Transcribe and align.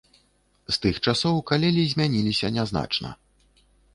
З 0.73 0.79
тых 0.85 0.95
часоў 1.07 1.35
калелі 1.51 1.83
змяніліся 1.91 2.47
нязначна. 2.57 3.09